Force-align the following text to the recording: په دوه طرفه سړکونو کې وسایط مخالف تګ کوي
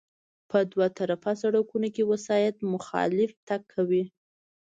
په 0.49 0.57
دوه 0.71 0.87
طرفه 0.97 1.31
سړکونو 1.41 1.87
کې 1.95 2.03
وسایط 2.11 2.55
مخالف 2.73 3.31
تګ 3.47 3.61
کوي 3.73 4.03